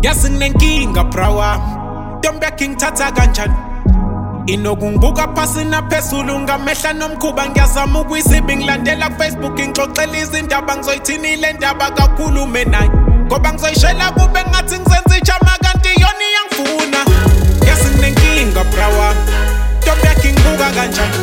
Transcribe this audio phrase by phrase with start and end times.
[0.00, 1.48] ngiyasinenkinga brawa
[2.20, 3.54] ntombi yakhe ngithatha kanjani
[4.46, 12.64] inokungibuka phasi naphezulu ngamehla nomkhuba ngiyazama ukuyisibi ngilandela kufacebook ngixoxela izindaba ngizoyithini le ndaba kakhulume
[12.64, 12.90] naye
[13.28, 17.00] ngoba ngizoyishela kube ngathi ngisenza ijama kanti yona iyangifuna
[17.62, 19.06] ngiyasinenkinga brawa
[19.80, 21.16] ntombi yakhe ngibuka kanjani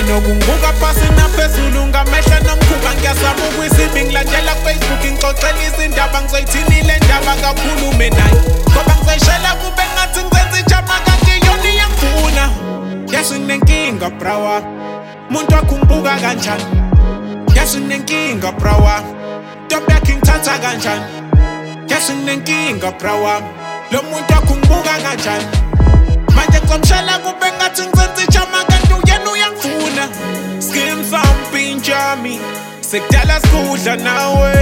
[0.00, 6.69] inokungibuka phasi naphezulu ngamehla nomkhuba ngiyazama ukuyisibi ngilandela kufacebook ngixoxela izindaba ngizoyithini
[7.40, 8.40] akakhulume naye
[8.72, 12.44] ngoba ngizayishela kube ngathi ngizenza ijama kanti yona iyangifuna
[13.12, 14.62] yesu nginenkinga brawa
[15.30, 16.64] muntu wakhumbuka kanjani
[17.56, 18.94] yesu nginenkinga brawa
[19.66, 21.04] ntombi yakhe ngithatha kanjani
[21.90, 23.34] yesu nginenkinga brawa
[23.92, 25.46] lo muntu wakhumbuka kanjani
[26.34, 30.04] manje ngizomshela kube ngathi ngizenza ijama kanti uyena uyangifuna
[30.66, 32.40] skim something jami
[32.80, 34.59] sekudala sikudla nawe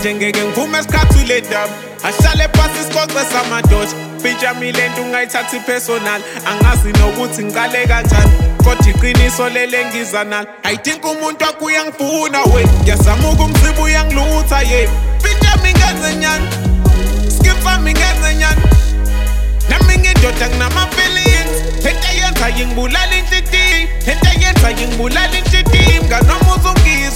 [0.00, 1.70] manje ngeke ngivume esicathule daba
[2.02, 3.86] ahlale phasi isicoce samadoda
[4.16, 8.30] mfitsha milento ungayithathi personal angazi nokuthi ngiqale kanjani
[8.64, 15.56] kodwa iqiniso lele ngiza nalo ayithinki umuntu wakho uyangifuna we ngiyazamuka umsiba uyangilutha ye mfitsha
[15.62, 16.46] mingenze nyani
[17.30, 18.62] skip fami ngenze nyani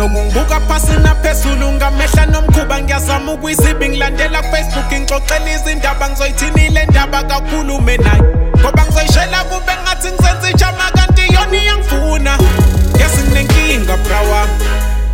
[0.00, 7.96] nokungibuka phasi naphezulu ngamehla nomkhuba ngiyazama ukuyizibi ngilandela kufacebook ngixoxela izindaba ngizoyithini le ndaba kakhulume
[7.96, 8.22] naye
[8.60, 12.32] ngoba ngizoyishela kube ngathi ngisenza ijama kanti yona iyangifuna
[12.96, 14.40] ngesi nginenkinga brawa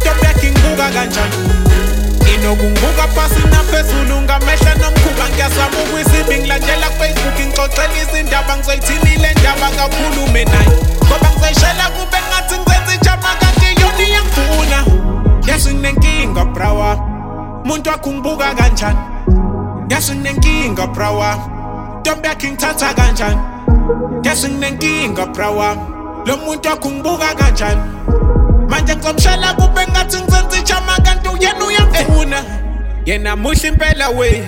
[0.01, 1.37] ntombi yakhe ngibuka kanjani
[2.35, 10.43] inokungibuka phasi naphezulu ngamehla nomkhuba ngiyazama ukuyizibi ngilandela kufacebook ngixoxela izindaba ngizoyithini le ndaba kakhulume
[10.45, 10.71] naye
[11.11, 12.16] ngoba ngizoyishela kube
[15.89, 16.97] unenkinga brawa
[17.65, 18.99] muntu wakho ungibuka kanjani
[19.91, 21.39] yes unenkinga brawa
[22.03, 23.41] ntombi yakho ingithatha kanjani
[24.25, 25.77] yes unenkinga brawa
[26.27, 27.81] lo muntu wakho ungibuka kanjani
[28.69, 32.45] manje ngizomshela kube ngathi ngizenzijama kanti uyena uyamfuna
[33.05, 34.45] yena muhle impela we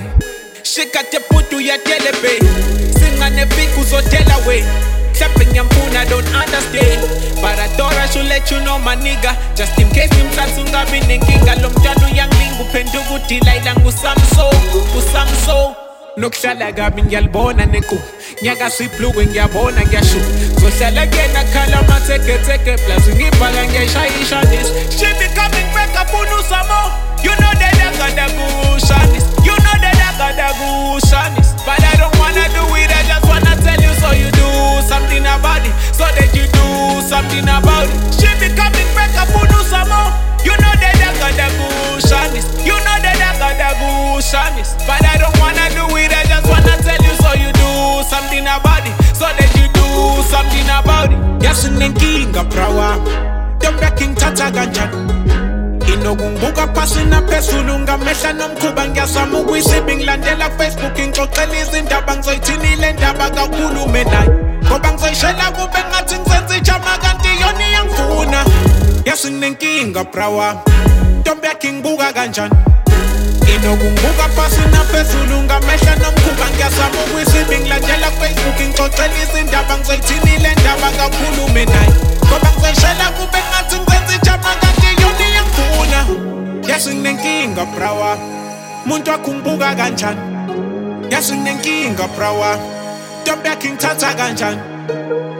[0.63, 2.47] shikade bhuti uyatele be
[2.99, 4.65] singanefiki uzotela we
[5.19, 7.03] Chapping your phone, I don't understand.
[7.43, 9.35] But I thought I should let you know, my nigga.
[9.59, 10.31] Just in case not you,
[10.65, 14.51] mthatsunga binenkinga lo mntana uyangilinga uphenduka udilayila ngusamso
[14.91, 15.75] ngusamso
[16.17, 17.91] nokuhlala kabi ngiyalibona nequ
[18.43, 20.21] nyaka sibhlukwe ngiyabona ngiyashu
[20.61, 24.39] zohlala kena khala amathegethege plus ngibhaka ngiyayishayisha
[24.91, 27.08] She shit coming back afuna uzamo
[37.19, 37.99] something about it.
[38.15, 40.11] She be coming back up who do some more.
[40.47, 42.47] You know that I got the cushion is.
[42.63, 44.71] You know that I got the cushion is.
[44.87, 46.15] But I don't wanna do it.
[46.15, 47.71] I just wanna tell you so you do
[48.07, 48.95] something about it.
[49.19, 49.87] So that you do
[50.31, 51.19] something about it.
[51.43, 53.03] Yes, ninkinga prawa.
[53.59, 54.87] Dobra king tata ganja.
[55.89, 61.55] inokunguka phasi naphezulu ngamehla nomkhuba ngiyazama ukuyisibingilandela facebook ingixoxela
[69.79, 70.59] ninga prawa
[71.23, 72.51] tombya kinguga ganjan.
[73.47, 81.91] inokunguka phasi naphezulu ngamehla nomkhuba ngiyazama ukuyisibi ngilandela kufacebook ngixoxela izindaba ngizoyithinile ndaba kakhulume naye
[82.27, 86.01] ngoba ngizoyishela kube ngathi ngizenza ijama kanti yona iyangifuna
[86.69, 88.11] yesi nginenkinga prawa,
[88.83, 90.23] muntu wakho ungibuka kanjani
[91.13, 92.51] yesi nginenkinga brawa
[93.23, 94.61] ntombi yakhe ngithatha kanjani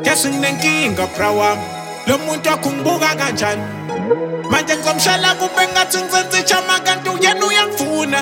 [0.07, 1.59] yesi nginenkinga brawa
[2.07, 2.71] lo muntu wakho
[3.19, 3.78] kanjani
[4.51, 8.19] manje ngizomshela kube ngathi ngisenze ijama kanti uyena uyangifuna